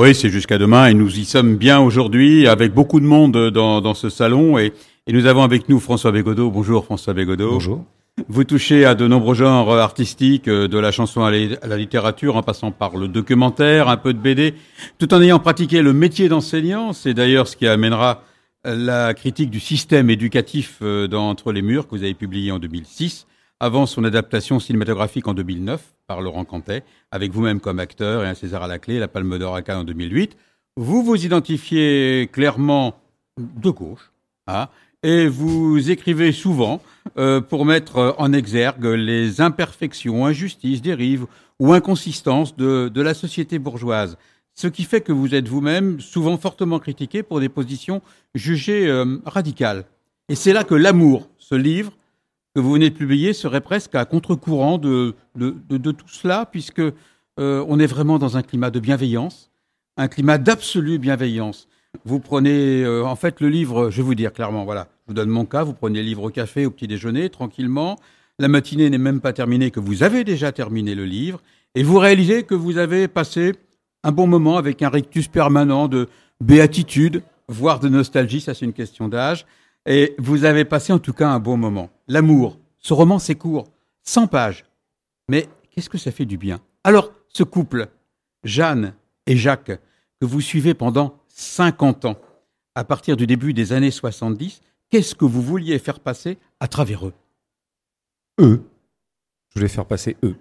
Oui, 0.00 0.14
c'est 0.14 0.28
jusqu'à 0.28 0.58
demain 0.58 0.86
et 0.86 0.94
nous 0.94 1.18
y 1.18 1.24
sommes 1.24 1.56
bien 1.56 1.80
aujourd'hui 1.80 2.46
avec 2.46 2.72
beaucoup 2.72 3.00
de 3.00 3.04
monde 3.04 3.50
dans, 3.50 3.80
dans 3.80 3.94
ce 3.94 4.08
salon 4.08 4.56
et, 4.56 4.72
et 5.08 5.12
nous 5.12 5.26
avons 5.26 5.42
avec 5.42 5.68
nous 5.68 5.80
François 5.80 6.12
Bégodeau. 6.12 6.52
Bonjour 6.52 6.84
François 6.84 7.14
Bégodeau. 7.14 7.50
Bonjour. 7.50 7.84
Vous 8.28 8.44
touchez 8.44 8.84
à 8.84 8.94
de 8.94 9.08
nombreux 9.08 9.34
genres 9.34 9.72
artistiques, 9.72 10.46
euh, 10.46 10.68
de 10.68 10.78
la 10.78 10.92
chanson 10.92 11.24
à 11.24 11.32
la 11.32 11.76
littérature, 11.76 12.36
en 12.36 12.44
passant 12.44 12.70
par 12.70 12.96
le 12.96 13.08
documentaire, 13.08 13.88
un 13.88 13.96
peu 13.96 14.14
de 14.14 14.20
BD, 14.20 14.54
tout 14.98 15.12
en 15.12 15.20
ayant 15.20 15.40
pratiqué 15.40 15.82
le 15.82 15.92
métier 15.92 16.28
d'enseignant. 16.28 16.92
C'est 16.92 17.12
d'ailleurs 17.12 17.48
ce 17.48 17.56
qui 17.56 17.66
amènera 17.66 18.22
la 18.62 19.14
critique 19.14 19.50
du 19.50 19.58
système 19.58 20.10
éducatif 20.10 20.78
euh, 20.80 21.08
d'entre 21.08 21.50
les 21.50 21.62
murs 21.62 21.88
que 21.88 21.96
vous 21.96 22.04
avez 22.04 22.14
publié 22.14 22.52
en 22.52 22.60
2006 22.60 23.26
avant 23.60 23.86
son 23.86 24.04
adaptation 24.04 24.60
cinématographique 24.60 25.26
en 25.26 25.34
2009 25.34 25.82
par 26.06 26.20
Laurent 26.20 26.44
Cantet, 26.44 26.84
avec 27.10 27.32
vous-même 27.32 27.60
comme 27.60 27.80
acteur 27.80 28.24
et 28.24 28.28
un 28.28 28.34
César 28.34 28.62
à 28.62 28.68
la 28.68 28.78
clé, 28.78 28.98
la 28.98 29.08
Palme 29.08 29.38
d'Or 29.38 29.54
à 29.54 29.62
Cannes 29.62 29.78
en 29.78 29.84
2008. 29.84 30.36
Vous 30.76 31.02
vous 31.02 31.24
identifiez 31.24 32.28
clairement 32.32 33.00
de 33.38 33.70
gauche, 33.70 34.12
hein, 34.46 34.68
et 35.02 35.28
vous 35.28 35.90
écrivez 35.90 36.32
souvent 36.32 36.80
euh, 37.18 37.40
pour 37.40 37.64
mettre 37.64 38.14
en 38.18 38.32
exergue 38.32 38.84
les 38.84 39.40
imperfections, 39.40 40.26
injustices, 40.26 40.82
dérives 40.82 41.26
ou 41.60 41.72
inconsistances 41.72 42.56
de, 42.56 43.00
la 43.00 43.14
société 43.14 43.58
bourgeoise. 43.58 44.16
Ce 44.54 44.66
qui 44.66 44.84
fait 44.84 45.00
que 45.00 45.12
vous 45.12 45.34
êtes 45.34 45.48
vous-même 45.48 46.00
souvent 46.00 46.36
fortement 46.36 46.80
critiqué 46.80 47.22
pour 47.22 47.38
des 47.38 47.48
positions 47.48 48.02
jugées 48.34 48.88
euh, 48.88 49.18
radicales. 49.24 49.84
Et 50.28 50.34
c'est 50.34 50.52
là 50.52 50.64
que 50.64 50.74
L'amour, 50.74 51.28
ce 51.38 51.54
livre, 51.54 51.92
que 52.54 52.60
vous 52.60 52.72
venez 52.72 52.90
de 52.90 52.94
publier 52.94 53.32
serait 53.32 53.60
presque 53.60 53.94
à 53.94 54.04
contre-courant 54.04 54.78
de, 54.78 55.14
tout 55.36 56.08
cela, 56.08 56.46
puisque 56.50 56.80
euh, 56.80 57.64
on 57.68 57.78
est 57.78 57.86
vraiment 57.86 58.18
dans 58.18 58.36
un 58.36 58.42
climat 58.42 58.70
de 58.70 58.80
bienveillance, 58.80 59.50
un 59.96 60.08
climat 60.08 60.38
d'absolue 60.38 60.98
bienveillance. 60.98 61.68
Vous 62.04 62.20
prenez, 62.20 62.82
euh, 62.84 63.04
en 63.04 63.16
fait, 63.16 63.40
le 63.40 63.48
livre, 63.48 63.90
je 63.90 63.98
vais 63.98 64.02
vous 64.02 64.14
dire 64.14 64.32
clairement, 64.32 64.64
voilà, 64.64 64.88
je 65.02 65.08
vous 65.08 65.14
donne 65.14 65.30
mon 65.30 65.44
cas, 65.44 65.62
vous 65.62 65.72
prenez 65.72 66.00
le 66.00 66.06
livre 66.06 66.24
au 66.24 66.30
café, 66.30 66.66
au 66.66 66.70
petit 66.70 66.86
déjeuner, 66.86 67.30
tranquillement. 67.30 67.96
La 68.38 68.48
matinée 68.48 68.90
n'est 68.90 68.98
même 68.98 69.20
pas 69.20 69.32
terminée, 69.32 69.70
que 69.70 69.80
vous 69.80 70.02
avez 70.02 70.24
déjà 70.24 70.52
terminé 70.52 70.94
le 70.94 71.04
livre, 71.04 71.40
et 71.74 71.82
vous 71.82 71.98
réalisez 71.98 72.44
que 72.44 72.54
vous 72.54 72.78
avez 72.78 73.08
passé 73.08 73.54
un 74.04 74.12
bon 74.12 74.26
moment 74.26 74.56
avec 74.56 74.82
un 74.82 74.88
rictus 74.88 75.28
permanent 75.28 75.88
de 75.88 76.08
béatitude, 76.40 77.22
voire 77.48 77.80
de 77.80 77.88
nostalgie, 77.88 78.40
ça 78.40 78.54
c'est 78.54 78.64
une 78.64 78.72
question 78.72 79.08
d'âge, 79.08 79.46
et 79.88 80.14
vous 80.18 80.44
avez 80.44 80.66
passé 80.66 80.92
en 80.92 80.98
tout 80.98 81.14
cas 81.14 81.28
un 81.28 81.40
bon 81.40 81.56
moment. 81.56 81.90
L'amour. 82.06 82.58
Ce 82.78 82.92
roman, 82.92 83.18
c'est 83.18 83.34
court. 83.34 83.66
100 84.04 84.28
pages. 84.28 84.66
Mais 85.28 85.48
qu'est-ce 85.70 85.88
que 85.88 85.98
ça 85.98 86.12
fait 86.12 86.26
du 86.26 86.36
bien? 86.36 86.60
Alors, 86.84 87.12
ce 87.28 87.42
couple, 87.42 87.88
Jeanne 88.44 88.94
et 89.26 89.36
Jacques, 89.36 89.80
que 90.20 90.26
vous 90.26 90.42
suivez 90.42 90.74
pendant 90.74 91.18
50 91.28 92.04
ans, 92.04 92.18
à 92.74 92.84
partir 92.84 93.16
du 93.16 93.26
début 93.26 93.54
des 93.54 93.72
années 93.72 93.90
70, 93.90 94.60
qu'est-ce 94.90 95.14
que 95.14 95.24
vous 95.24 95.42
vouliez 95.42 95.78
faire 95.78 96.00
passer 96.00 96.38
à 96.60 96.68
travers 96.68 97.06
eux? 97.06 97.14
Eux. 98.40 98.62
Je 99.48 99.60
voulais 99.60 99.68
faire 99.68 99.86
passer 99.86 100.16
eux. 100.22 100.36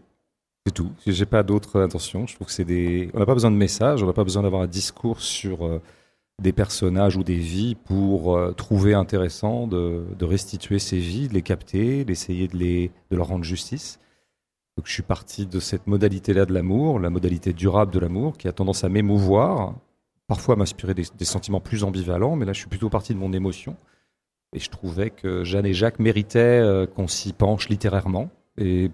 C'est 0.66 0.73
tout. 0.73 0.92
J'ai 1.06 1.25
pas 1.25 1.44
d'autre 1.44 1.80
intention. 1.80 2.28
Je 2.28 2.36
trouve 2.36 2.48
que 2.48 2.53
c'est 2.53 2.66
des. 2.66 3.09
On 3.14 3.20
n'a 3.20 3.25
pas 3.25 3.34
besoin 3.34 3.52
de 3.52 3.56
messages, 3.56 4.03
on 4.03 4.08
n'a 4.08 4.14
pas 4.14 4.25
besoin 4.25 4.44
d'avoir 4.44 4.64
un 4.64 4.68
discours 4.68 5.22
sur. 5.22 5.80
Des 6.42 6.54
personnages 6.54 7.18
ou 7.18 7.24
des 7.24 7.38
vies 7.38 7.76
pour 7.76 8.38
euh, 8.38 8.52
trouver 8.52 8.94
intéressant 8.94 9.66
de, 9.66 10.06
restituer 10.22 10.78
ces 10.78 11.00
vies, 11.00 11.28
de 11.28 11.34
les 11.34 11.42
capter, 11.42 12.06
d'essayer 12.06 12.48
de, 12.48 12.58
de 12.58 13.16
leur 13.16 13.28
rendre 13.28 13.44
justice. 13.44 14.00
Donc 14.78 14.86
je 14.86 14.94
suis 14.94 15.04
parti 15.04 15.48
de 15.48 15.60
cette 15.60 15.88
modalité-là 15.88 16.46
de 16.46 16.54
l'amour, 16.54 17.00
la 17.00 17.10
modalité 17.10 17.54
durable 17.54 17.92
de 17.92 18.00
l'amour, 18.00 18.38
qui 18.38 18.48
a 18.48 18.52
tendance 18.52 18.84
à 18.84 18.90
m'émouvoir, 18.90 19.74
parfois 20.28 20.54
à 20.54 20.58
m'inspirer 20.58 20.94
des, 20.94 21.06
des, 21.18 21.26
sentiments 21.26 21.60
plus 21.60 21.84
ambivalents, 21.84 22.36
mais 22.36 22.46
là 22.46 22.54
je 22.54 22.60
suis 22.60 22.70
plutôt 22.70 22.90
parti 22.90 23.16
de 23.16 23.20
mon 23.20 23.34
émotion. 23.34 23.76
Et 24.54 24.60
je 24.60 24.70
trouvais 24.70 25.10
que 25.10 25.44
Jeanne 25.44 25.66
et 25.66 25.74
Jacques 25.74 26.00
méritaient 26.00 26.40
euh, 26.40 26.86
qu'on 26.86 27.08
s'y 27.08 27.34
penche 27.34 27.70
littérairement. 27.70 28.30
Et 28.58 28.92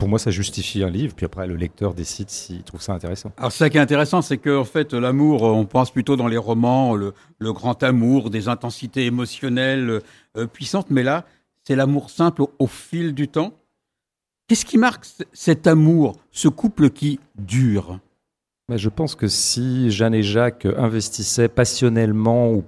pour 0.00 0.08
moi, 0.08 0.18
ça 0.18 0.30
justifie 0.30 0.82
un 0.82 0.88
livre, 0.88 1.14
puis 1.14 1.26
après, 1.26 1.46
le 1.46 1.54
lecteur 1.54 1.92
décide 1.92 2.30
s'il 2.30 2.62
trouve 2.62 2.80
ça 2.80 2.94
intéressant. 2.94 3.32
Alors, 3.36 3.52
ça 3.52 3.68
qui 3.68 3.76
est 3.76 3.80
intéressant, 3.80 4.22
c'est 4.22 4.38
qu'en 4.38 4.64
fait, 4.64 4.94
l'amour, 4.94 5.42
on 5.42 5.66
pense 5.66 5.90
plutôt 5.90 6.16
dans 6.16 6.26
les 6.26 6.38
romans, 6.38 6.96
le, 6.96 7.12
le 7.38 7.52
grand 7.52 7.82
amour, 7.82 8.30
des 8.30 8.48
intensités 8.48 9.04
émotionnelles 9.04 10.00
euh, 10.38 10.46
puissantes, 10.46 10.86
mais 10.88 11.02
là, 11.02 11.26
c'est 11.64 11.76
l'amour 11.76 12.08
simple 12.08 12.42
au, 12.42 12.50
au, 12.58 12.66
fil 12.66 13.14
du 13.14 13.28
temps. 13.28 13.52
Qu'est-ce 14.48 14.64
qui 14.64 14.78
marque 14.78 15.04
cet 15.34 15.66
amour, 15.66 16.16
ce 16.32 16.48
couple 16.48 16.88
qui 16.88 17.20
dure? 17.38 18.00
Ben, 18.70 18.78
Je 18.78 18.88
pense 18.88 19.14
que 19.14 19.28
si 19.28 19.90
Jeanne 19.90 20.14
et 20.14 20.22
Jacques 20.22 20.66
investissaient 20.78 21.48
passionnellement 21.48 22.62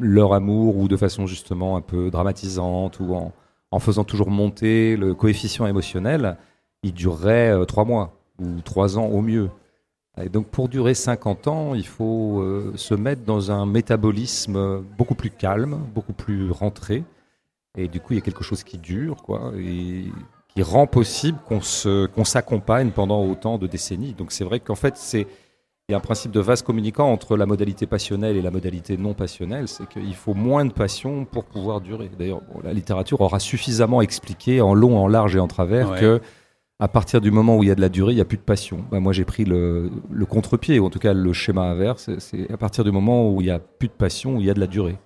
leur 0.00 0.34
amour, 0.34 0.78
ou 0.78 0.88
de 0.88 0.96
façon 0.96 1.28
justement 1.28 1.76
un 1.76 1.80
peu 1.80 2.10
dramatisante, 2.10 2.98
ou 2.98 3.14
en, 3.14 3.32
en 3.70 3.78
faisant 3.78 4.02
toujours 4.02 4.30
monter 4.30 4.96
le 4.96 5.14
coefficient 5.14 5.64
émotionnel, 5.66 6.36
il 6.82 6.92
durerait 6.92 7.52
euh, 7.52 7.64
trois 7.64 7.84
mois 7.84 8.14
ou 8.38 8.60
trois 8.64 8.98
ans 8.98 9.06
au 9.06 9.20
mieux. 9.20 9.50
Et 10.20 10.28
donc 10.28 10.48
pour 10.48 10.68
durer 10.68 10.94
50 10.94 11.48
ans, 11.48 11.74
il 11.74 11.86
faut 11.86 12.40
euh, 12.40 12.72
se 12.76 12.94
mettre 12.94 13.22
dans 13.22 13.50
un 13.50 13.64
métabolisme 13.64 14.82
beaucoup 14.98 15.14
plus 15.14 15.30
calme, 15.30 15.78
beaucoup 15.94 16.12
plus 16.12 16.50
rentré. 16.50 17.04
Et 17.76 17.88
du 17.88 18.00
coup, 18.00 18.12
il 18.12 18.16
y 18.16 18.18
a 18.18 18.22
quelque 18.22 18.44
chose 18.44 18.64
qui 18.64 18.76
dure, 18.76 19.22
quoi, 19.22 19.52
et 19.58 20.04
qui 20.54 20.62
rend 20.62 20.86
possible 20.86 21.38
qu'on 21.46 21.62
se, 21.62 22.04
qu'on 22.06 22.24
s'accompagne 22.24 22.90
pendant 22.90 23.24
autant 23.24 23.56
de 23.56 23.66
décennies. 23.66 24.12
Donc 24.12 24.32
c'est 24.32 24.44
vrai 24.44 24.60
qu'en 24.60 24.74
fait, 24.74 24.98
c'est 24.98 25.26
il 25.88 25.92
y 25.92 25.94
a 25.94 25.98
un 25.98 26.00
principe 26.00 26.30
de 26.30 26.40
vase 26.40 26.62
communicant 26.62 27.10
entre 27.10 27.36
la 27.36 27.44
modalité 27.44 27.86
passionnelle 27.86 28.36
et 28.36 28.42
la 28.42 28.52
modalité 28.52 28.96
non 28.96 29.14
passionnelle, 29.14 29.66
c'est 29.66 29.88
qu'il 29.88 30.14
faut 30.14 30.32
moins 30.32 30.64
de 30.64 30.72
passion 30.72 31.24
pour 31.24 31.44
pouvoir 31.44 31.80
durer. 31.80 32.08
D'ailleurs, 32.16 32.40
bon, 32.40 32.60
la 32.62 32.72
littérature 32.72 33.20
aura 33.20 33.40
suffisamment 33.40 34.00
expliqué 34.00 34.60
en 34.60 34.74
long, 34.74 34.96
en 34.96 35.08
large 35.08 35.34
et 35.34 35.40
en 35.40 35.48
travers 35.48 35.90
ouais. 35.90 36.00
que 36.00 36.20
à 36.82 36.88
partir 36.88 37.20
du 37.20 37.30
moment 37.30 37.56
où 37.56 37.62
il 37.62 37.68
y 37.68 37.70
a 37.70 37.76
de 37.76 37.80
la 37.80 37.88
durée, 37.88 38.12
il 38.12 38.16
n'y 38.16 38.20
a 38.20 38.24
plus 38.24 38.38
de 38.38 38.42
passion. 38.42 38.84
Ben 38.90 38.98
moi, 38.98 39.12
j'ai 39.12 39.24
pris 39.24 39.44
le, 39.44 39.88
le 40.10 40.26
contre-pied, 40.26 40.80
ou 40.80 40.86
en 40.86 40.90
tout 40.90 40.98
cas 40.98 41.12
le 41.12 41.32
schéma 41.32 41.62
inverse. 41.62 42.10
C'est 42.18 42.50
à 42.50 42.56
partir 42.56 42.82
du 42.82 42.90
moment 42.90 43.30
où 43.30 43.40
il 43.40 43.44
n'y 43.44 43.52
a 43.52 43.60
plus 43.60 43.86
de 43.86 43.92
passion, 43.92 44.34
où 44.34 44.40
il 44.40 44.46
y 44.46 44.50
a 44.50 44.54
de 44.54 44.58
la 44.58 44.66
durée. 44.66 44.98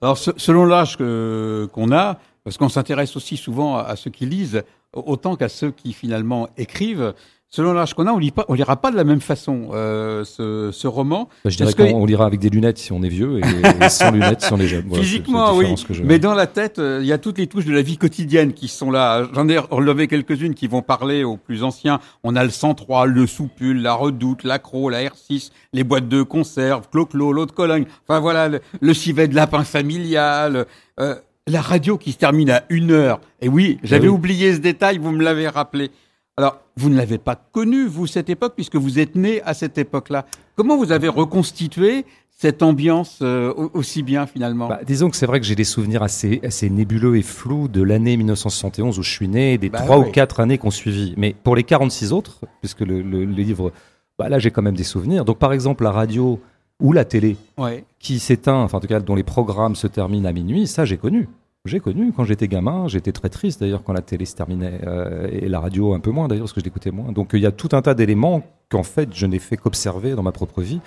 Alors, 0.00 0.16
selon 0.16 0.64
l'âge 0.64 0.96
qu'on 0.96 1.92
a, 1.92 2.18
parce 2.44 2.56
qu'on 2.56 2.70
s'intéresse 2.70 3.14
aussi 3.14 3.36
souvent 3.36 3.76
à, 3.76 3.94
ceux 3.94 4.10
qui 4.10 4.24
lisent, 4.24 4.62
autant 4.94 5.36
qu'à 5.36 5.50
ceux 5.50 5.70
qui 5.70 5.92
finalement 5.92 6.48
écrivent, 6.56 7.12
selon 7.54 7.74
l'âge 7.74 7.92
qu'on 7.92 8.06
a, 8.06 8.12
on 8.12 8.18
lit 8.18 8.30
pas, 8.30 8.46
on 8.48 8.54
lira 8.54 8.76
pas 8.76 8.90
de 8.90 8.96
la 8.96 9.04
même 9.04 9.20
façon 9.20 9.68
euh, 9.72 10.24
ce, 10.24 10.70
ce, 10.72 10.86
roman. 10.86 11.28
Bah, 11.44 11.50
je 11.50 11.56
dirais 11.58 11.74
qu'on 11.74 12.02
que... 12.02 12.08
lira 12.08 12.24
avec 12.24 12.40
des 12.40 12.48
lunettes 12.48 12.78
si 12.78 12.92
on 12.92 13.02
est 13.02 13.10
vieux 13.10 13.38
et, 13.38 13.84
et 13.84 13.88
sans 13.90 14.10
lunettes 14.10 14.40
si 14.40 14.52
on 14.52 14.58
est 14.58 14.66
jeune. 14.66 14.86
Voilà, 14.88 15.04
Physiquement, 15.04 15.54
oui. 15.54 15.74
Je... 15.90 16.02
Mais 16.02 16.18
dans 16.18 16.34
la 16.34 16.46
tête, 16.46 16.78
euh, 16.78 17.00
il 17.02 17.06
y 17.06 17.12
a 17.12 17.18
toutes 17.18 17.38
les 17.38 17.46
touches 17.46 17.66
de 17.66 17.74
la 17.74 17.82
vie 17.82 17.98
quotidienne 17.98 18.54
qui 18.54 18.68
sont 18.68 18.90
là. 18.90 19.28
J'en 19.34 19.48
ai 19.48 19.58
relevé 19.58 20.08
quelques-unes 20.08 20.54
qui 20.54 20.66
vont 20.66 20.80
parler 20.80 21.24
aux 21.24 21.36
plus 21.36 21.62
anciens. 21.62 22.00
On 22.24 22.36
a 22.36 22.42
le 22.42 22.50
103, 22.50 23.04
le 23.06 23.26
soupule, 23.26 23.82
la 23.82 23.92
redoute, 23.92 24.44
l'accro, 24.44 24.88
la 24.88 25.04
R6, 25.04 25.50
les 25.74 25.84
boîtes 25.84 26.08
de 26.08 26.22
conserve, 26.22 26.88
clo-clo, 26.90 27.32
l'eau 27.32 27.44
de 27.44 27.52
Cologne. 27.52 27.84
Enfin 28.08 28.20
voilà, 28.20 28.48
le, 28.48 28.60
le 28.80 28.94
civet 28.94 29.28
de 29.28 29.34
lapin 29.34 29.62
familial. 29.62 30.64
Euh, 31.00 31.16
la 31.46 31.60
radio 31.60 31.98
qui 31.98 32.12
se 32.12 32.18
termine 32.18 32.50
à 32.50 32.62
une 32.70 32.92
heure. 32.92 33.20
Et 33.42 33.48
oui, 33.48 33.78
j'avais 33.82 34.08
oui. 34.08 34.14
oublié 34.14 34.54
ce 34.54 34.60
détail, 34.60 34.98
vous 34.98 35.10
me 35.10 35.22
l'avez 35.22 35.48
rappelé. 35.48 35.90
Alors, 36.38 36.58
vous 36.76 36.88
ne 36.88 36.96
l'avez 36.96 37.18
pas 37.18 37.36
connu, 37.36 37.86
vous, 37.86 38.06
cette 38.06 38.30
époque, 38.30 38.54
puisque 38.54 38.76
vous 38.76 38.98
êtes 38.98 39.16
né 39.16 39.42
à 39.42 39.52
cette 39.52 39.76
époque-là. 39.76 40.24
Comment 40.56 40.78
vous 40.78 40.90
avez 40.90 41.08
reconstitué 41.08 42.06
cette 42.30 42.62
ambiance 42.62 43.18
euh, 43.20 43.52
aussi 43.74 44.02
bien, 44.02 44.26
finalement? 44.26 44.66
Bah, 44.66 44.80
Disons 44.86 45.10
que 45.10 45.16
c'est 45.16 45.26
vrai 45.26 45.40
que 45.40 45.46
j'ai 45.46 45.54
des 45.54 45.64
souvenirs 45.64 46.02
assez, 46.02 46.40
assez 46.42 46.70
nébuleux 46.70 47.16
et 47.16 47.22
flous 47.22 47.68
de 47.68 47.82
l'année 47.82 48.16
1971 48.16 48.98
où 48.98 49.02
je 49.02 49.10
suis 49.10 49.28
né, 49.28 49.58
des 49.58 49.68
trois 49.68 50.00
bah, 50.00 50.08
ou 50.08 50.10
quatre 50.10 50.40
années 50.40 50.56
qu'on 50.56 50.70
suivi. 50.70 51.12
Mais 51.18 51.34
pour 51.44 51.54
les 51.54 51.64
46 51.64 52.12
autres, 52.14 52.40
puisque 52.60 52.80
le, 52.80 53.02
le, 53.02 53.26
le 53.26 53.32
livre, 53.34 53.70
bah, 54.18 54.30
là, 54.30 54.38
j'ai 54.38 54.50
quand 54.50 54.62
même 54.62 54.76
des 54.76 54.84
souvenirs. 54.84 55.26
Donc, 55.26 55.38
par 55.38 55.52
exemple, 55.52 55.84
la 55.84 55.92
radio 55.92 56.40
ou 56.80 56.94
la 56.94 57.04
télé 57.04 57.36
ouais. 57.58 57.84
qui 57.98 58.18
s'éteint, 58.18 58.56
enfin, 58.62 58.78
en 58.78 58.80
tout 58.80 58.88
cas, 58.88 59.00
dont 59.00 59.14
les 59.14 59.22
programmes 59.22 59.76
se 59.76 59.86
terminent 59.86 60.28
à 60.28 60.32
minuit, 60.32 60.66
ça, 60.66 60.86
j'ai 60.86 60.96
connu. 60.96 61.28
J'ai 61.64 61.78
connu 61.78 62.12
quand 62.12 62.24
j'étais 62.24 62.48
gamin, 62.48 62.88
j'étais 62.88 63.12
très 63.12 63.28
triste 63.28 63.60
d'ailleurs 63.60 63.84
quand 63.84 63.92
la 63.92 64.02
télé 64.02 64.24
se 64.24 64.34
terminait 64.34 64.80
euh, 64.84 65.28
et 65.30 65.48
la 65.48 65.60
radio 65.60 65.94
un 65.94 66.00
peu 66.00 66.10
moins 66.10 66.26
d'ailleurs 66.26 66.44
parce 66.44 66.52
que 66.52 66.60
je 66.60 66.64
l'écoutais 66.64 66.90
moins. 66.90 67.12
Donc 67.12 67.30
il 67.34 67.38
y 67.38 67.46
a 67.46 67.52
tout 67.52 67.68
un 67.72 67.82
tas 67.82 67.94
d'éléments 67.94 68.42
qu'en 68.68 68.82
fait 68.82 69.10
je 69.12 69.26
n'ai 69.26 69.38
fait 69.38 69.56
qu'observer 69.56 70.16
dans 70.16 70.24
ma 70.24 70.32
propre 70.32 70.60
vie. 70.60 70.80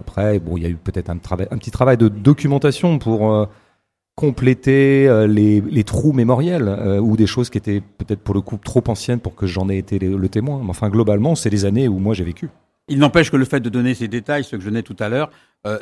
Après, 0.00 0.38
bon, 0.38 0.56
il 0.56 0.62
y 0.62 0.66
a 0.66 0.70
eu 0.70 0.76
peut-être 0.76 1.10
un, 1.10 1.18
petit 1.18 1.70
travail 1.70 1.98
de 1.98 2.08
documentation 2.08 2.98
pour 2.98 3.32
euh, 3.32 3.46
compléter 4.16 5.06
euh, 5.06 5.26
les, 5.26 5.84
trous 5.84 6.14
mémoriels 6.14 6.68
ou 7.02 7.18
des 7.18 7.26
choses 7.26 7.50
qui 7.50 7.58
étaient 7.58 7.82
peut-être 7.98 8.20
pour 8.20 8.34
le 8.34 8.40
coup 8.40 8.56
trop 8.56 8.82
anciennes 8.88 9.20
pour 9.20 9.34
que 9.34 9.46
j'en 9.46 9.68
ai 9.68 9.76
été 9.76 9.98
le, 9.98 10.16
le 10.16 10.28
témoin. 10.30 10.58
Mais 10.62 10.70
enfin, 10.70 10.88
globalement, 10.88 11.34
c'est 11.34 11.50
les 11.50 11.66
années 11.66 11.86
où 11.86 11.98
moi 11.98 12.14
j'ai 12.14 12.24
vécu. 12.24 12.48
Il 12.88 12.98
n'empêche 12.98 13.30
que 13.30 13.36
le 13.36 13.44
fait 13.44 13.60
de 13.60 13.68
donner 13.68 13.92
ces 13.92 14.08
détails, 14.08 14.42
ce 14.42 14.56
que 14.56 14.62
je 14.62 14.68
donnais 14.68 14.82
tout 14.82 14.96
à 15.00 15.10
l'heure, 15.10 15.30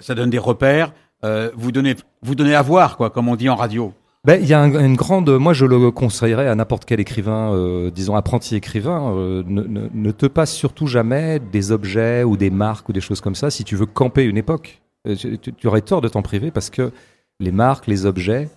ça 0.00 0.14
donne 0.16 0.30
des 0.30 0.38
repères. 0.38 0.92
vous 1.54 1.72
donnez, 1.72 1.94
vous 2.22 2.34
donnez 2.34 2.54
à 2.56 2.62
voir, 2.62 2.96
quoi, 2.96 3.10
comme 3.10 3.28
on 3.28 3.36
dit 3.36 3.48
en 3.48 3.56
radio. 3.56 3.94
Ben, 4.24 4.40
il 4.40 4.46
y 4.46 4.54
a 4.54 4.60
une 4.60 4.94
grande. 4.94 5.28
Moi, 5.30 5.52
je 5.52 5.66
le 5.66 5.90
conseillerais 5.90 6.46
à 6.46 6.54
n'importe 6.54 6.84
quel 6.84 7.00
écrivain, 7.00 7.52
euh, 7.54 7.90
disons 7.90 8.14
apprenti 8.14 8.54
écrivain, 8.54 9.12
euh, 9.16 9.42
ne, 9.46 10.10
te 10.12 10.26
passe 10.26 10.52
surtout 10.52 10.86
jamais 10.86 11.40
des 11.40 11.72
objets 11.72 12.22
ou 12.22 12.36
des 12.36 12.50
marques 12.50 12.88
ou 12.88 12.92
des 12.92 13.00
choses 13.00 13.20
comme 13.20 13.34
ça 13.34 13.50
si 13.50 13.64
tu 13.64 13.74
veux 13.74 13.86
camper 13.86 14.22
une 14.22 14.36
époque. 14.36 14.80
Euh, 15.08 15.16
tu, 15.16 15.66
aurais 15.66 15.80
tort 15.80 16.00
de 16.00 16.08
t'en 16.08 16.22
priver 16.22 16.52
parce 16.52 16.70
que 16.70 16.92
les 17.40 17.50
marques, 17.50 17.88
les 17.88 18.06
objets, 18.06 18.48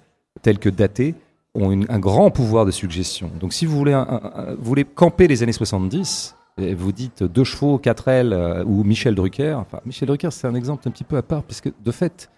tels 0.44 0.60
que 0.60 0.70
datés, 0.70 1.16
ont 1.56 1.72
un 1.72 2.00
grand 2.00 2.30
pouvoir 2.30 2.68
de 2.68 2.72
suggestion. 2.72 3.32
Donc, 3.40 3.52
si 3.54 3.66
vous 3.66 3.76
voulez, 3.76 4.00
voulez 4.60 4.84
camper 4.84 5.28
les 5.28 5.42
années 5.42 5.54
70, 5.54 6.36
et 6.58 6.76
vous 6.76 6.92
dites 6.92 7.24
deux 7.24 7.46
chevaux, 7.46 7.80
quatre 7.80 8.10
ailes 8.10 8.64
ou 8.68 8.84
Michel 8.84 9.16
Drucker. 9.16 9.54
Enfin, 9.54 9.80
Michel 9.86 10.10
Drucker, 10.10 10.30
c'est 10.32 10.48
un 10.48 10.54
exemple 10.54 10.88
un 10.88 10.92
petit 10.92 11.06
peu 11.06 11.16
à 11.16 11.22
part, 11.22 11.44
puisque 11.44 11.72
de 11.82 11.92
fait, 11.92 12.30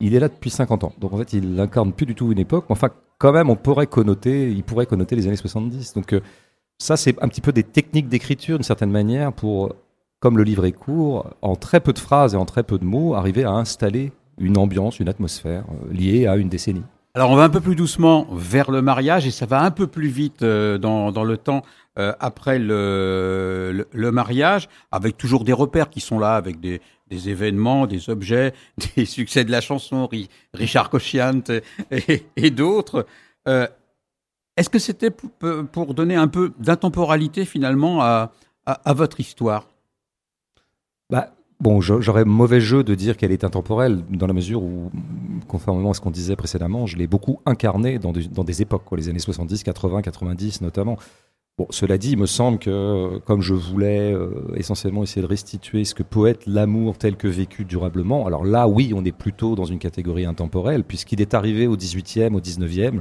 il 0.00 0.14
est 0.14 0.20
là 0.20 0.28
depuis 0.28 0.50
50 0.50 0.84
ans. 0.84 0.92
Donc 1.00 1.12
en 1.12 1.18
fait, 1.18 1.32
il 1.32 1.54
n'incarne 1.54 1.92
plus 1.92 2.06
du 2.06 2.14
tout 2.14 2.30
une 2.32 2.38
époque. 2.38 2.66
Enfin, 2.68 2.90
quand 3.18 3.32
même, 3.32 3.50
on 3.50 3.56
pourrait 3.56 3.86
connoter, 3.86 4.50
il 4.50 4.62
pourrait 4.62 4.86
connoter 4.86 5.16
les 5.16 5.26
années 5.26 5.36
70. 5.36 5.94
Donc 5.94 6.12
euh, 6.12 6.20
ça, 6.78 6.96
c'est 6.96 7.20
un 7.22 7.28
petit 7.28 7.40
peu 7.40 7.52
des 7.52 7.64
techniques 7.64 8.08
d'écriture, 8.08 8.58
d'une 8.58 8.64
certaine 8.64 8.90
manière, 8.90 9.32
pour, 9.32 9.74
comme 10.20 10.38
le 10.38 10.44
livre 10.44 10.64
est 10.64 10.72
court, 10.72 11.30
en 11.42 11.56
très 11.56 11.80
peu 11.80 11.92
de 11.92 11.98
phrases 11.98 12.34
et 12.34 12.36
en 12.36 12.44
très 12.44 12.62
peu 12.62 12.78
de 12.78 12.84
mots, 12.84 13.14
arriver 13.14 13.44
à 13.44 13.50
installer 13.50 14.12
une 14.38 14.56
ambiance, 14.56 15.00
une 15.00 15.08
atmosphère 15.08 15.64
euh, 15.70 15.92
liée 15.92 16.26
à 16.26 16.36
une 16.36 16.48
décennie. 16.48 16.84
Alors 17.14 17.30
on 17.30 17.36
va 17.36 17.42
un 17.42 17.48
peu 17.48 17.60
plus 17.60 17.74
doucement 17.74 18.28
vers 18.30 18.70
le 18.70 18.80
mariage 18.80 19.26
et 19.26 19.32
ça 19.32 19.46
va 19.46 19.62
un 19.62 19.72
peu 19.72 19.88
plus 19.88 20.06
vite 20.06 20.42
euh, 20.42 20.78
dans, 20.78 21.10
dans, 21.10 21.24
le 21.24 21.36
temps 21.36 21.62
après 22.20 22.60
le, 22.60 23.88
le, 23.90 24.12
mariage, 24.12 24.68
avec 24.92 25.16
toujours 25.16 25.42
des 25.42 25.52
repères 25.52 25.90
qui 25.90 25.98
sont 25.98 26.20
là, 26.20 26.36
avec 26.36 26.60
des, 26.60 26.80
des 27.08 27.28
événements, 27.28 27.86
des 27.86 28.10
objets, 28.10 28.52
des 28.96 29.04
succès 29.04 29.44
de 29.44 29.50
la 29.50 29.60
chanson, 29.60 30.08
Richard 30.54 30.90
Cochiant 30.90 31.42
et, 32.36 32.50
d'autres. 32.50 33.06
Euh, 33.46 33.66
Est-ce 34.56 34.70
que 34.70 34.78
c'était 34.78 35.10
pour 35.10 35.94
donner 35.94 36.16
un 36.16 36.28
peu 36.28 36.52
d'intemporalité 36.58 37.44
finalement 37.44 38.02
à, 38.02 38.32
votre 38.86 39.20
histoire? 39.20 39.68
Bah, 41.10 41.32
Bon, 41.60 41.80
j'aurais 41.80 42.24
mauvais 42.24 42.60
jeu 42.60 42.84
de 42.84 42.94
dire 42.94 43.16
qu'elle 43.16 43.32
est 43.32 43.42
intemporelle, 43.42 44.04
dans 44.10 44.28
la 44.28 44.32
mesure 44.32 44.62
où, 44.62 44.92
conformément 45.48 45.90
à 45.90 45.94
ce 45.94 46.00
qu'on 46.00 46.12
disait 46.12 46.36
précédemment, 46.36 46.86
je 46.86 46.96
l'ai 46.96 47.08
beaucoup 47.08 47.40
incarnée 47.46 47.98
dans, 47.98 48.12
des 48.12 48.62
époques, 48.62 48.84
les 48.96 49.08
années 49.08 49.18
70, 49.18 49.64
80, 49.64 50.02
90 50.02 50.60
notamment. 50.60 50.98
Bon, 51.58 51.66
cela 51.70 51.98
dit, 51.98 52.12
il 52.12 52.18
me 52.18 52.26
semble 52.26 52.58
que, 52.58 53.18
comme 53.26 53.42
je 53.42 53.52
voulais 53.52 54.12
euh, 54.12 54.30
essentiellement 54.54 55.02
essayer 55.02 55.22
de 55.22 55.26
restituer 55.26 55.84
ce 55.84 55.92
que 55.94 56.04
peut 56.04 56.28
être 56.28 56.46
l'amour 56.46 56.96
tel 56.96 57.16
que 57.16 57.26
vécu 57.26 57.64
durablement, 57.64 58.26
alors 58.26 58.44
là, 58.44 58.68
oui, 58.68 58.92
on 58.94 59.04
est 59.04 59.12
plutôt 59.12 59.56
dans 59.56 59.64
une 59.64 59.80
catégorie 59.80 60.24
intemporelle, 60.24 60.84
puisqu'il 60.84 61.20
est 61.20 61.34
arrivé 61.34 61.66
au 61.66 61.76
18e, 61.76 62.34
au 62.34 62.40
19e, 62.40 63.00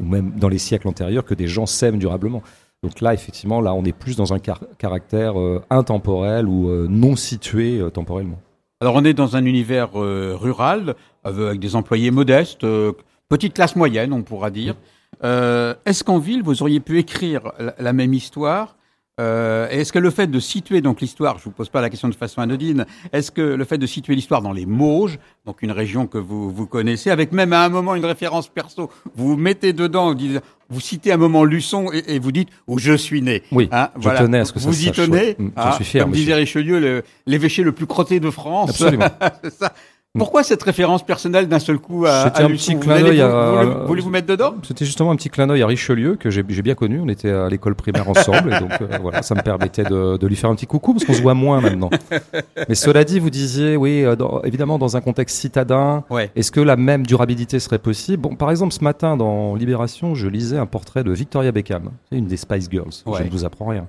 ou 0.00 0.04
même 0.04 0.32
dans 0.32 0.48
les 0.48 0.58
siècles 0.58 0.88
antérieurs, 0.88 1.24
que 1.24 1.34
des 1.34 1.46
gens 1.46 1.66
s'aiment 1.66 1.98
durablement. 1.98 2.42
Donc 2.82 3.00
là, 3.00 3.14
effectivement, 3.14 3.60
là, 3.60 3.72
on 3.74 3.84
est 3.84 3.96
plus 3.96 4.16
dans 4.16 4.32
un 4.32 4.40
car 4.40 4.60
caractère 4.76 5.38
euh, 5.38 5.62
intemporel 5.70 6.48
ou 6.48 6.68
euh, 6.68 6.88
non 6.90 7.14
situé 7.14 7.78
euh, 7.78 7.90
temporellement. 7.90 8.40
Alors, 8.80 8.96
on 8.96 9.04
est 9.04 9.14
dans 9.14 9.36
un 9.36 9.44
univers 9.44 9.90
euh, 9.94 10.34
rural 10.36 10.96
avec 11.22 11.60
des 11.60 11.76
employés 11.76 12.10
modestes, 12.10 12.64
euh, 12.64 12.90
petite 13.28 13.54
classe 13.54 13.76
moyenne, 13.76 14.12
on 14.12 14.22
pourra 14.22 14.50
dire. 14.50 14.74
Est-ce 15.22 16.04
qu'en 16.04 16.18
ville, 16.18 16.42
vous 16.42 16.62
auriez 16.62 16.80
pu 16.80 16.98
écrire 16.98 17.52
la, 17.58 17.74
la 17.78 17.92
même 17.92 18.14
histoire 18.14 18.76
euh, 19.20 19.68
est-ce 19.68 19.92
que 19.92 19.98
le 19.98 20.10
fait 20.10 20.26
de 20.26 20.40
situer 20.40 20.80
donc 20.80 21.02
l'histoire, 21.02 21.38
je 21.38 21.44
vous 21.44 21.50
pose 21.50 21.68
pas 21.68 21.82
la 21.82 21.90
question 21.90 22.08
de 22.08 22.14
façon 22.14 22.40
anodine, 22.40 22.86
est-ce 23.12 23.30
que 23.30 23.42
le 23.42 23.64
fait 23.64 23.76
de 23.76 23.86
situer 23.86 24.14
l'histoire 24.14 24.40
dans 24.40 24.52
les 24.52 24.64
Mauges, 24.64 25.18
donc 25.44 25.60
une 25.60 25.70
région 25.70 26.06
que 26.06 26.16
vous 26.16 26.50
vous 26.50 26.66
connaissez, 26.66 27.10
avec 27.10 27.30
même 27.32 27.52
à 27.52 27.62
un 27.62 27.68
moment 27.68 27.94
une 27.94 28.06
référence 28.06 28.48
perso, 28.48 28.90
vous 29.14 29.28
vous 29.28 29.36
mettez 29.36 29.74
dedans, 29.74 30.14
vous, 30.14 30.38
vous 30.70 30.80
citez 30.80 31.12
un 31.12 31.18
moment 31.18 31.44
Luçon 31.44 31.90
et, 31.92 32.14
et, 32.14 32.18
vous 32.18 32.32
dites 32.32 32.48
où 32.66 32.78
je 32.78 32.94
suis 32.94 33.20
né. 33.20 33.42
Oui. 33.52 33.68
Hein, 33.70 33.90
je 33.96 34.02
voilà. 34.02 34.20
tenais 34.20 34.38
à 34.38 34.44
ce 34.46 34.52
que 34.54 34.60
ça 34.60 34.70
vous 34.70 34.86
y 34.86 34.90
tenez. 34.90 35.36
Je 35.38 35.44
ah, 35.56 35.72
suis 35.72 35.84
fier. 35.84 36.04
Comme 36.04 36.12
disait 36.12 36.34
Richelieu, 36.34 37.02
l'évêché 37.26 37.62
le, 37.62 37.66
le, 37.66 37.74
plus 37.74 37.86
crotté 37.86 38.18
de 38.18 38.30
France. 38.30 38.70
Absolument. 38.70 39.10
ça. 39.58 39.74
Pourquoi 40.18 40.42
cette 40.42 40.62
référence 40.62 41.02
personnelle 41.02 41.48
d'un 41.48 41.58
seul 41.58 41.78
coup 41.78 42.04
à, 42.04 42.24
C'était 42.24 42.42
un 42.42 42.48
petit 42.48 42.78
clin 42.78 43.00
d'œil 43.00 43.22
à... 43.22 43.64
Vous 43.64 43.86
voulez 43.86 44.02
vous 44.02 44.10
mettre 44.10 44.26
dedans? 44.26 44.56
C'était 44.62 44.84
justement 44.84 45.10
un 45.10 45.16
petit 45.16 45.30
clin 45.30 45.46
d'œil 45.46 45.62
à 45.62 45.66
Richelieu 45.66 46.16
que 46.16 46.28
j'ai 46.28 46.42
bien 46.42 46.74
connu. 46.74 47.00
On 47.00 47.08
était 47.08 47.30
à 47.30 47.48
l'école 47.48 47.74
primaire 47.74 48.06
ensemble, 48.10 48.52
et 48.52 48.60
donc 48.60 48.72
euh, 48.82 48.98
voilà, 49.00 49.22
ça 49.22 49.34
me 49.34 49.40
permettait 49.40 49.84
de, 49.84 50.18
de, 50.18 50.26
lui 50.26 50.36
faire 50.36 50.50
un 50.50 50.54
petit 50.54 50.66
coucou 50.66 50.92
parce 50.92 51.06
qu'on 51.06 51.14
se 51.14 51.22
voit 51.22 51.32
moins 51.32 51.62
maintenant. 51.62 51.88
Mais 52.68 52.74
cela 52.74 53.04
dit, 53.04 53.20
vous 53.20 53.30
disiez, 53.30 53.78
oui, 53.78 54.04
euh, 54.04 54.14
dans, 54.14 54.42
évidemment 54.42 54.78
dans 54.78 54.98
un 54.98 55.00
contexte 55.00 55.38
citadin, 55.38 56.04
ouais. 56.10 56.30
est-ce 56.36 56.52
que 56.52 56.60
la 56.60 56.76
même 56.76 57.06
durabilité 57.06 57.58
serait 57.58 57.78
possible? 57.78 58.22
Bon, 58.22 58.36
par 58.36 58.50
exemple, 58.50 58.74
ce 58.74 58.84
matin 58.84 59.16
dans 59.16 59.54
Libération, 59.54 60.14
je 60.14 60.28
lisais 60.28 60.58
un 60.58 60.66
portrait 60.66 61.04
de 61.04 61.12
Victoria 61.12 61.52
Beckham, 61.52 61.90
une 62.10 62.26
des 62.26 62.36
Spice 62.36 62.68
Girls. 62.70 62.92
Ouais. 63.06 63.20
Je 63.20 63.24
ne 63.24 63.30
vous 63.30 63.46
apprends 63.46 63.66
rien. 63.66 63.86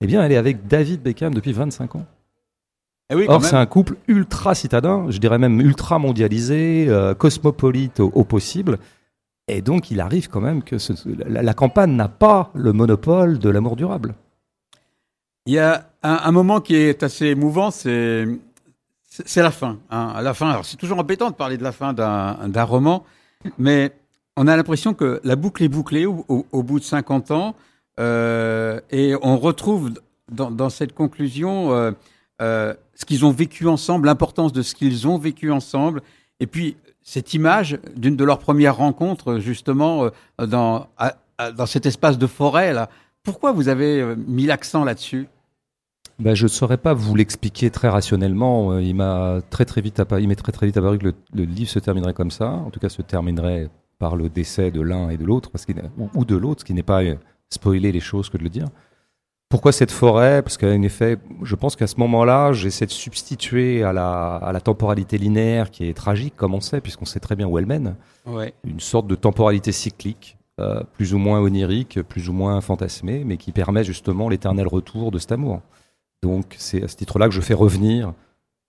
Eh 0.00 0.06
bien, 0.06 0.22
elle 0.22 0.30
est 0.30 0.36
avec 0.36 0.68
David 0.68 1.02
Beckham 1.02 1.34
depuis 1.34 1.52
25 1.52 1.96
ans. 1.96 2.06
Eh 3.10 3.14
oui, 3.14 3.26
Or, 3.28 3.44
c'est 3.44 3.56
un 3.56 3.66
couple 3.66 3.96
ultra 4.08 4.54
citadin, 4.54 5.06
je 5.10 5.18
dirais 5.18 5.38
même 5.38 5.60
ultra 5.60 5.98
mondialisé, 5.98 6.86
euh, 6.88 7.14
cosmopolite 7.14 8.00
au, 8.00 8.10
au, 8.14 8.24
possible. 8.24 8.78
Et 9.46 9.62
donc, 9.62 9.92
il 9.92 10.00
arrive 10.00 10.28
quand 10.28 10.40
même 10.40 10.64
que 10.64 10.78
ce, 10.78 10.92
la, 11.28 11.42
la, 11.42 11.54
campagne 11.54 11.92
n'a 11.92 12.08
pas 12.08 12.50
le 12.54 12.72
monopole 12.72 13.38
de 13.38 13.48
l'amour 13.48 13.76
durable. 13.76 14.14
Il 15.46 15.52
y 15.52 15.60
a 15.60 15.88
un, 16.02 16.20
un, 16.24 16.32
moment 16.32 16.60
qui 16.60 16.74
est 16.74 17.04
assez 17.04 17.26
émouvant, 17.26 17.70
c'est 17.70 18.26
c'est 19.24 19.42
la 19.42 19.50
fin. 19.50 19.78
Hein. 19.90 20.12
À 20.14 20.20
la 20.20 20.34
fin, 20.34 20.50
alors 20.50 20.64
c'est 20.64 20.76
toujours 20.76 20.98
embêtant 20.98 21.30
de 21.30 21.34
parler 21.34 21.56
de 21.56 21.62
la 21.62 21.72
fin 21.72 21.92
d'un 21.94 22.64
roman, 22.64 23.04
mais 23.58 23.92
on 24.36 24.46
a 24.46 24.56
l'impression 24.56 24.92
que 24.92 25.20
la 25.24 25.36
boucle 25.36 25.62
est 25.62 25.68
bouclée 25.68 26.06
au, 26.06 26.24
au, 26.28 26.44
au 26.52 26.62
bout 26.62 26.80
de 26.80 26.84
50 26.84 27.30
ans, 27.30 27.54
euh, 27.98 28.80
et 28.90 29.14
on 29.22 29.38
retrouve 29.38 29.92
dans, 30.30 30.50
dans 30.50 30.68
cette 30.68 30.92
conclusion 30.92 31.72
euh, 31.72 31.92
euh, 32.42 32.74
ce 32.94 33.04
qu'ils 33.04 33.24
ont 33.24 33.30
vécu 33.30 33.66
ensemble, 33.66 34.06
l'importance 34.06 34.52
de 34.52 34.62
ce 34.62 34.74
qu'ils 34.74 35.08
ont 35.08 35.18
vécu 35.18 35.50
ensemble, 35.50 36.02
et 36.40 36.46
puis 36.46 36.76
cette 37.02 37.34
image 37.34 37.78
d'une 37.96 38.16
de 38.16 38.24
leurs 38.24 38.38
premières 38.38 38.76
rencontres, 38.76 39.38
justement, 39.38 40.04
euh, 40.04 40.46
dans, 40.46 40.88
dans 41.56 41.66
cet 41.66 41.86
espace 41.86 42.18
de 42.18 42.26
forêt, 42.26 42.72
là. 42.72 42.88
Pourquoi 43.22 43.50
vous 43.52 43.68
avez 43.68 44.00
euh, 44.00 44.14
mis 44.16 44.46
l'accent 44.46 44.84
là-dessus? 44.84 45.28
Ben, 46.18 46.34
je 46.34 46.44
ne 46.44 46.48
saurais 46.48 46.76
pas 46.76 46.94
vous 46.94 47.14
l'expliquer 47.14 47.70
très 47.70 47.88
rationnellement. 47.88 48.78
Il 48.78 48.94
m'a 48.94 49.40
très 49.50 49.64
très 49.64 49.80
vite 49.80 49.98
apparu, 49.98 50.22
il 50.22 50.28
m'est 50.28 50.36
très 50.36 50.52
très 50.52 50.66
vite 50.66 50.76
apparu 50.76 50.98
que 50.98 51.06
le, 51.06 51.14
le, 51.34 51.44
livre 51.44 51.68
se 51.68 51.78
terminerait 51.78 52.14
comme 52.14 52.30
ça. 52.30 52.50
En 52.50 52.70
tout 52.70 52.80
cas, 52.80 52.88
se 52.88 53.02
terminerait 53.02 53.68
par 53.98 54.16
le 54.16 54.28
décès 54.28 54.70
de 54.70 54.80
l'un 54.80 55.10
et 55.10 55.16
de 55.16 55.24
l'autre, 55.24 55.50
ou, 55.98 56.08
ou 56.14 56.24
de 56.24 56.36
l'autre, 56.36 56.60
ce 56.60 56.64
qui 56.64 56.74
n'est 56.74 56.82
pas 56.82 57.02
spoiler 57.50 57.92
les 57.92 58.00
choses 58.00 58.30
que 58.30 58.38
de 58.38 58.44
le 58.44 58.48
dire. 58.48 58.68
Pourquoi 59.48 59.70
cette 59.70 59.92
forêt? 59.92 60.42
Parce 60.42 60.56
qu'en 60.56 60.82
effet, 60.82 61.18
je 61.42 61.54
pense 61.54 61.76
qu'à 61.76 61.86
ce 61.86 61.98
moment-là, 62.00 62.52
j'essaie 62.52 62.86
de 62.86 62.90
substituer 62.90 63.84
à 63.84 63.92
la, 63.92 64.36
à 64.36 64.52
la 64.52 64.60
temporalité 64.60 65.18
linéaire 65.18 65.70
qui 65.70 65.88
est 65.88 65.94
tragique, 65.94 66.34
comme 66.36 66.54
on 66.54 66.60
sait, 66.60 66.80
puisqu'on 66.80 67.04
sait 67.04 67.20
très 67.20 67.36
bien 67.36 67.46
où 67.46 67.56
elle 67.56 67.66
mène, 67.66 67.94
ouais. 68.26 68.54
une 68.64 68.80
sorte 68.80 69.06
de 69.06 69.14
temporalité 69.14 69.70
cyclique, 69.70 70.36
euh, 70.58 70.82
plus 70.94 71.14
ou 71.14 71.18
moins 71.18 71.38
onirique, 71.40 72.02
plus 72.02 72.28
ou 72.28 72.32
moins 72.32 72.60
fantasmée, 72.60 73.22
mais 73.24 73.36
qui 73.36 73.52
permet 73.52 73.84
justement 73.84 74.28
l'éternel 74.28 74.66
retour 74.66 75.12
de 75.12 75.18
cet 75.18 75.30
amour. 75.30 75.60
Donc 76.22 76.56
c'est 76.58 76.82
à 76.82 76.88
ce 76.88 76.96
titre-là 76.96 77.28
que 77.28 77.34
je 77.34 77.40
fais 77.40 77.54
revenir 77.54 78.14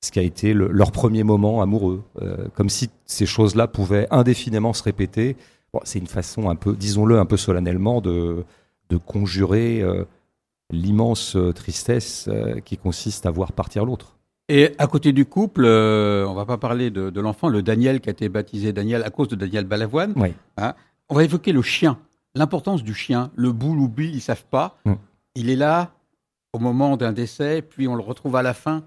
ce 0.04 0.12
qui 0.12 0.20
a 0.20 0.22
été 0.22 0.54
le, 0.54 0.68
leur 0.68 0.92
premier 0.92 1.24
moment 1.24 1.64
amoureux, 1.64 2.04
euh, 2.22 2.48
comme 2.54 2.70
si 2.70 2.92
ces 3.06 3.26
choses-là 3.26 3.68
pouvaient 3.68 4.08
indéfiniment 4.12 4.74
se 4.74 4.84
répéter. 4.84 5.38
Bon, 5.74 5.80
c'est 5.86 5.98
une 5.98 6.08
façon 6.08 6.52
un 6.52 6.56
peu, 6.56 6.76
disons-le, 6.76 7.18
un 7.18 7.26
peu 7.26 7.36
solennellement 7.36 8.00
de, 8.00 8.46
de 8.90 8.98
conjurer. 8.98 9.82
Euh, 9.82 10.06
l'immense 10.72 11.36
euh, 11.36 11.54
tristesse 11.54 12.28
euh, 12.28 12.60
qui 12.60 12.78
consiste 12.78 13.26
à 13.26 13.32
voir 13.32 13.52
partir 13.52 13.86
l'autre. 13.86 14.16
Et 14.50 14.74
à 14.78 14.88
côté 14.88 15.12
du 15.12 15.26
couple, 15.26 15.66
euh, 15.66 16.26
on 16.28 16.34
va 16.34 16.46
pas 16.46 16.58
parler 16.58 16.90
de, 16.90 17.10
de 17.10 17.22
l'enfant, 17.22 17.50
le 17.50 17.62
Daniel 17.62 18.00
qui 18.00 18.10
a 18.10 18.12
été 18.14 18.30
baptisé 18.30 18.72
Daniel 18.72 19.04
à 19.04 19.10
cause 19.10 19.28
de 19.28 19.36
Daniel 19.36 19.66
Balavoine. 19.66 20.14
Oui. 20.16 20.34
Hein, 20.58 20.74
on 21.10 21.16
va 21.16 21.24
évoquer 21.24 21.52
le 21.52 21.62
chien, 21.62 21.98
l'importance 22.34 22.84
du 22.84 22.94
chien. 22.94 23.32
Le 23.36 23.52
boule 23.52 23.80
ou 23.80 23.90
Bill, 23.90 24.16
ils 24.16 24.22
savent 24.22 24.46
pas. 24.50 24.78
Mm. 24.86 24.94
Il 25.36 25.50
est 25.50 25.56
là 25.56 25.92
au 26.54 26.60
moment 26.60 26.96
d'un 26.96 27.12
décès, 27.12 27.62
puis 27.62 27.88
on 27.88 27.96
le 27.96 28.02
retrouve 28.02 28.36
à 28.38 28.42
la 28.42 28.54
fin. 28.54 28.84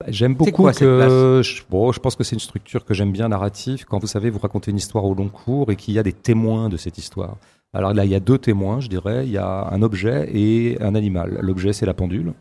Bah, 0.00 0.06
j'aime 0.08 0.34
beaucoup 0.34 0.62
quoi, 0.62 0.72
que 0.72 1.40
je, 1.42 1.62
bon, 1.68 1.92
je 1.92 2.00
pense 2.00 2.16
que 2.16 2.24
c'est 2.24 2.36
une 2.36 2.40
structure 2.40 2.84
que 2.84 2.94
j'aime 2.94 3.12
bien 3.12 3.28
narrative. 3.28 3.84
Quand 3.84 3.98
vous 3.98 4.06
savez, 4.06 4.30
vous 4.30 4.38
racontez 4.38 4.70
une 4.70 4.76
histoire 4.76 5.04
au 5.04 5.14
long 5.14 5.28
cours 5.28 5.70
et 5.70 5.76
qu'il 5.76 5.94
y 5.94 5.98
a 5.98 6.02
des 6.02 6.12
témoins 6.12 6.68
de 6.68 6.76
cette 6.76 6.98
histoire. 6.98 7.36
Alors 7.72 7.92
là, 7.92 8.04
il 8.04 8.10
y 8.10 8.14
a 8.14 8.20
deux 8.20 8.38
témoins, 8.38 8.80
je 8.80 8.88
dirais. 8.88 9.26
Il 9.26 9.32
y 9.32 9.38
a 9.38 9.68
un 9.70 9.82
objet 9.82 10.28
et 10.32 10.80
un 10.80 10.94
animal. 10.94 11.38
L'objet, 11.42 11.72
c'est 11.72 11.86
la 11.86 11.94
pendule, 11.94 12.32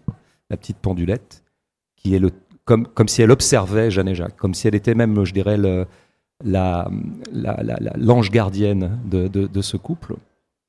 la 0.50 0.58
petite 0.58 0.78
pendulette, 0.78 1.44
qui 1.96 2.16
est 2.16 2.20
le, 2.20 2.32
comme, 2.66 2.88
comme 2.88 3.08
si 3.08 3.22
elle 3.22 3.32
observait 3.32 3.92
Jeanne 3.92 4.08
et 4.08 4.16
Jacques, 4.16 4.38
comme 4.38 4.54
si 4.54 4.68
elle 4.68 4.76
était 4.76 4.96
même, 4.96 5.24
je 5.26 5.34
dirais, 5.34 5.58
le, 5.58 5.86
la, 6.44 6.90
la, 7.32 7.62
la, 7.64 7.78
l'ange 7.98 8.32
gardienne 8.32 9.00
de, 9.06 9.28
de, 9.28 9.48
de, 9.48 9.62
ce 9.62 9.78
couple. 9.78 10.16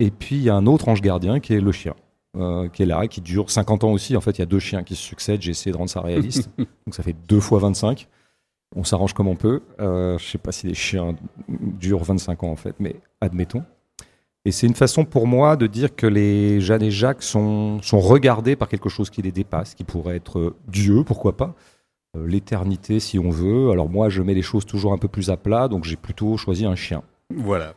Et 0.01 0.11
puis, 0.11 0.37
il 0.37 0.43
y 0.43 0.51
a 0.51 0.55
un 0.55 0.67
autre 0.67 0.89
ange 0.89 1.03
gardien 1.03 1.41
qui 1.41 1.55
est 1.55 1.61
le 1.61 1.73
chien, 1.73 1.95
euh, 2.37 2.69
qui 2.69 2.83
est 2.83 2.87
là, 2.87 3.07
qui 3.07 3.21
dure 3.21 3.51
50 3.51 3.85
ans 3.85 3.93
aussi. 3.93 4.17
En 4.17 4.21
fait, 4.21 4.39
il 4.39 4.41
y 4.41 4.43
a 4.43 4.47
deux 4.47 4.59
chiens 4.59 4.83
qui 4.83 4.97
se 4.97 5.03
succèdent. 5.03 5.43
J'ai 5.43 5.51
essayé 5.51 5.73
de 5.73 5.77
rendre 5.77 5.91
ça 5.91 6.01
réaliste. 6.01 6.51
Donc, 6.59 6.95
ça 6.95 7.03
fait 7.03 7.17
deux 7.29 7.41
fois 7.41 7.59
25. 7.61 8.09
On 8.77 8.85
s'arrange 8.85 9.15
comme 9.15 9.29
on 9.29 9.37
peut. 9.37 9.63
Euh, 9.81 10.19
je 10.19 10.27
sais 10.27 10.39
pas 10.39 10.53
si 10.53 10.67
les 10.67 10.75
chiens 10.75 11.17
durent 11.49 12.05
25 12.05 12.43
ans 12.45 12.51
en 12.51 12.57
fait, 12.57 12.75
mais 12.79 12.97
admettons. 13.21 13.65
Et 14.49 14.51
c'est 14.51 14.67
une 14.67 14.75
façon 14.75 15.05
pour 15.05 15.27
moi 15.27 15.57
de 15.57 15.67
dire 15.67 15.95
que 15.95 16.07
les 16.07 16.63
Jeanne 16.63 16.83
et 16.83 16.91
Jacques 16.91 17.23
sont, 17.23 17.83
sont 17.83 18.01
regardés 18.01 18.57
par 18.57 18.67
quelque 18.67 18.89
chose 18.89 19.11
qui 19.11 19.21
les 19.21 19.31
dépasse, 19.31 19.75
qui 19.75 19.85
pourrait 19.85 20.17
être 20.17 20.57
Dieu, 20.69 21.05
pourquoi 21.05 21.37
pas, 21.37 21.55
euh, 22.17 22.27
l'éternité 22.27 22.99
si 22.99 23.19
on 23.19 23.29
veut. 23.29 23.71
Alors 23.71 23.91
moi, 23.91 24.09
je 24.09 24.23
mets 24.23 24.33
les 24.33 24.41
choses 24.41 24.65
toujours 24.65 24.95
un 24.95 24.97
peu 24.97 25.07
plus 25.07 25.29
à 25.29 25.37
plat, 25.37 25.69
donc 25.69 25.85
j'ai 25.85 25.97
plutôt 25.97 26.39
choisi 26.39 26.65
un 26.65 26.77
chien. 26.77 27.03
Voilà. 27.37 27.75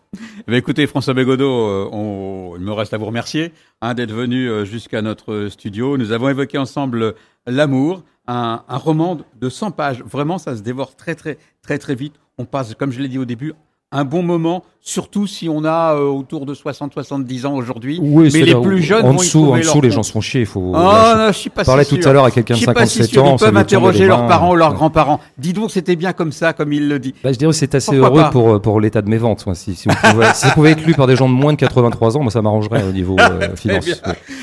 Eh 0.47 0.55
écoutez, 0.55 0.87
François 0.87 1.13
Bégodeau, 1.13 1.51
euh, 1.51 2.55
il 2.57 2.63
me 2.63 2.71
reste 2.71 2.93
à 2.93 2.97
vous 2.97 3.07
remercier 3.07 3.51
hein, 3.81 3.93
d'être 3.93 4.13
venu 4.13 4.49
euh, 4.49 4.63
jusqu'à 4.63 5.01
notre 5.01 5.49
studio. 5.49 5.97
Nous 5.97 6.13
avons 6.13 6.29
évoqué 6.29 6.57
ensemble 6.57 7.15
l'amour, 7.45 8.01
un, 8.27 8.63
un 8.65 8.77
roman 8.77 9.17
de 9.41 9.49
100 9.49 9.71
pages. 9.71 10.03
Vraiment, 10.03 10.37
ça 10.37 10.55
se 10.55 10.61
dévore 10.61 10.95
très, 10.95 11.15
très, 11.15 11.37
très, 11.61 11.77
très 11.77 11.95
vite. 11.95 12.15
On 12.37 12.45
passe, 12.45 12.75
comme 12.75 12.93
je 12.93 13.01
l'ai 13.01 13.09
dit 13.09 13.17
au 13.17 13.25
début, 13.25 13.55
un 13.93 14.05
bon 14.05 14.23
moment, 14.23 14.63
surtout 14.79 15.27
si 15.27 15.49
on 15.49 15.65
a 15.65 15.95
euh, 15.95 16.05
autour 16.05 16.45
de 16.45 16.55
60-70 16.55 17.45
ans 17.45 17.55
aujourd'hui. 17.55 17.99
Oui, 18.01 18.29
mais 18.33 18.43
les 18.43 18.55
plus 18.55 18.81
jeunes 18.81 19.05
en 19.05 19.13
dessous, 19.15 19.51
en 19.51 19.57
dessous, 19.57 19.81
les 19.81 19.91
gens 19.91 20.03
sont 20.03 20.21
chiés. 20.21 20.45
Faut. 20.45 20.71
Oh, 20.73 20.73
non, 20.73 21.27
je 21.27 21.37
suis 21.37 21.49
pas 21.49 21.65
parlais 21.65 21.83
tout 21.83 21.99
à 22.05 22.13
l'heure 22.13 22.23
à 22.23 22.31
quelqu'un 22.31 22.53
de 22.53 22.59
57 22.59 23.09
si 23.09 23.19
ans. 23.19 23.35
Ils 23.35 23.39
peuvent 23.39 23.57
interroger 23.57 24.07
leurs 24.07 24.27
parents 24.27 24.53
ou 24.53 24.55
leurs 24.55 24.73
grands-parents. 24.73 25.19
Dis 25.37 25.51
donc, 25.51 25.71
c'était 25.71 25.97
bien 25.97 26.13
comme 26.13 26.31
ça, 26.31 26.53
comme 26.53 26.71
il 26.71 26.87
le 26.87 26.99
dit. 26.99 27.13
Bah, 27.21 27.33
je 27.33 27.37
dirais 27.37 27.51
que 27.51 27.57
c'est 27.57 27.75
assez 27.75 27.95
heureux 27.95 28.23
pour 28.31 28.61
pour 28.61 28.79
l'état 28.79 29.01
de 29.01 29.09
mes 29.09 29.17
ventes. 29.17 29.45
Moi, 29.45 29.55
si, 29.55 29.75
si, 29.75 29.89
ça 30.33 30.51
pouvait 30.51 30.71
être 30.71 30.85
lu 30.85 30.93
par 30.93 31.07
des 31.07 31.17
gens 31.17 31.27
de 31.27 31.33
moins 31.33 31.51
de 31.51 31.57
83 31.57 32.15
ans, 32.15 32.21
moi, 32.21 32.31
ça 32.31 32.41
m'arrangerait 32.41 32.83
au 32.83 32.93
niveau 32.93 33.17
euh, 33.19 33.55
finance. 33.57 34.01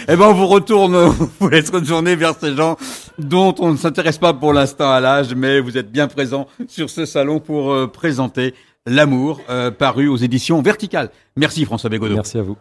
Eh, 0.09 0.17
ben, 0.17 0.27
on 0.27 0.35
vous 0.35 0.47
retourne, 0.47 0.95
vous 1.41 1.49
laisse 1.49 1.71
retourner 1.71 2.17
vers 2.17 2.35
ces 2.39 2.55
gens 2.55 2.77
dont 3.19 3.55
on 3.61 3.73
ne 3.73 3.77
s'intéresse 3.77 4.19
pas 4.19 4.35
pour 4.35 4.53
l'instant 4.53 4.91
à 4.91 5.01
l'âge, 5.01 5.35
mais 5.35 5.61
vous 5.61 5.79
êtes 5.79 5.91
bien 5.91 6.07
présents 6.07 6.47
sur 6.69 6.91
ce 6.91 7.07
salon 7.07 7.41
pour 7.41 7.73
euh, 7.73 7.87
présenter 7.87 8.55
L'amour, 8.89 9.41
euh, 9.51 9.71
paru 9.71 10.09
aux 10.09 10.17
éditions 10.17 10.63
Verticales. 10.63 11.11
Merci 11.37 11.65
François 11.65 11.91
Bégodeau. 11.91 12.15
Merci 12.15 12.39
à 12.39 12.43
vous. 12.43 12.57